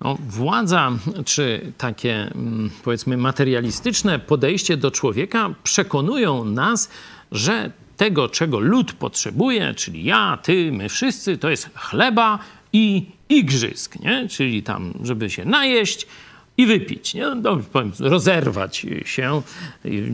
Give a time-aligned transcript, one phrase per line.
[0.00, 0.92] No, władza,
[1.24, 6.90] czy takie mm, powiedzmy materialistyczne podejście do człowieka przekonują nas,
[7.32, 12.38] że tego, czego lud potrzebuje, czyli ja, ty, my wszyscy, to jest chleba
[12.72, 14.28] i igrzysk, nie?
[14.28, 16.06] czyli tam, żeby się najeść
[16.58, 17.34] i wypić, nie?
[17.34, 19.42] No, powiem, rozerwać się,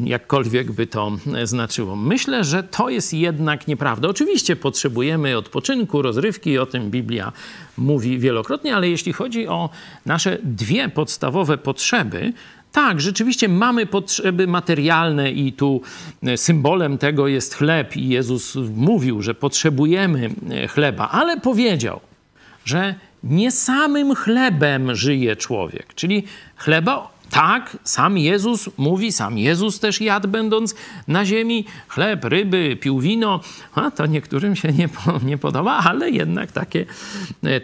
[0.05, 1.13] jakkolwiek by to
[1.45, 1.97] znaczyło.
[1.97, 4.09] Myślę, że to jest jednak nieprawda.
[4.09, 7.33] Oczywiście potrzebujemy odpoczynku, rozrywki, o tym Biblia
[7.77, 9.71] mówi wielokrotnie, ale jeśli chodzi o
[10.07, 12.33] nasze dwie podstawowe potrzeby,
[12.73, 15.81] tak, rzeczywiście mamy potrzeby materialne i tu
[16.37, 20.31] symbolem tego jest chleb i Jezus mówił, że potrzebujemy
[20.69, 22.01] chleba, ale powiedział,
[22.65, 22.95] że
[23.25, 25.95] nie samym chlebem żyje człowiek.
[25.95, 26.25] Czyli
[26.57, 30.75] chleba, tak, sam Jezus mówi, sam Jezus też jadł, będąc
[31.09, 33.41] na ziemi, chleb, ryby, pił wino.
[33.75, 34.89] A to niektórym się nie,
[35.23, 36.87] nie podoba, ale jednak takie,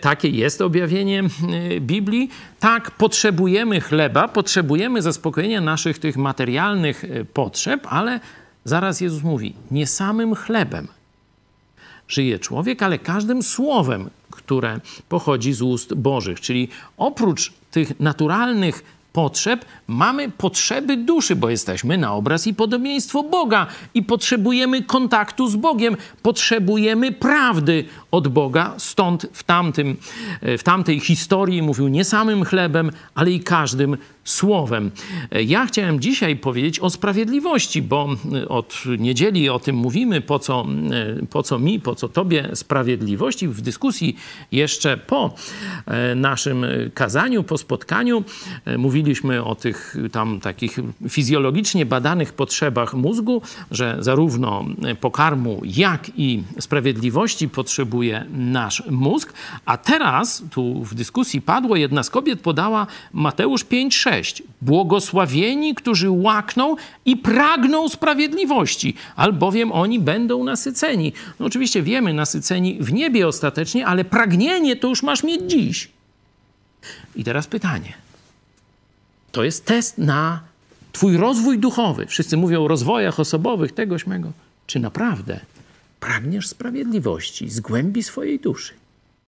[0.01, 2.31] takie jest objawienie e, Biblii.
[2.61, 8.21] Tak, potrzebujemy chleba, potrzebujemy zaspokojenia naszych tych materialnych e, potrzeb, ale
[8.65, 10.89] zaraz Jezus mówi, nie samym chlebem
[12.09, 14.11] żyje człowiek, ale każdym słowem,
[14.49, 16.41] które pochodzi z ust Bożych.
[16.41, 18.83] Czyli oprócz tych naturalnych
[19.13, 25.57] potrzeb, mamy potrzeby duszy, bo jesteśmy na obraz i podobieństwo Boga i potrzebujemy kontaktu z
[25.57, 28.75] Bogiem, potrzebujemy prawdy od Boga.
[28.79, 29.97] Stąd w, tamtym,
[30.43, 33.97] w tamtej historii mówił nie samym chlebem, ale i każdym
[34.29, 34.91] słowem.
[35.47, 38.09] Ja chciałem dzisiaj powiedzieć o sprawiedliwości, bo
[38.49, 40.67] od niedzieli o tym mówimy, po co,
[41.31, 43.43] po co mi, po co tobie sprawiedliwość.
[43.43, 44.17] I w dyskusji
[44.53, 45.35] jeszcze po
[46.17, 48.25] naszym kazaniu, po spotkaniu
[48.79, 54.65] mówiliśmy o tych tam takich fizjologicznie badanych potrzebach mózgu, że zarówno
[55.01, 59.33] pokarmu, jak i sprawiedliwości potrzebuje nasz mózg.
[59.65, 64.43] A teraz tu w dyskusji padło, jedna z kobiet podała Mateusz 5,6 6.
[64.63, 71.13] Błogosławieni, którzy łakną i pragną sprawiedliwości, albowiem oni będą nasyceni.
[71.41, 75.89] No oczywiście wiemy, nasyceni w niebie ostatecznie, ale pragnienie to już masz mieć dziś.
[77.17, 77.93] I teraz pytanie.
[79.33, 80.41] To jest test na
[80.93, 82.07] Twój rozwój duchowy.
[82.07, 84.33] Wszyscy mówią o rozwojach osobowych, tegoś mego.
[84.67, 85.41] Czy naprawdę
[86.01, 88.75] pragniesz sprawiedliwości z głębi swojej duszy?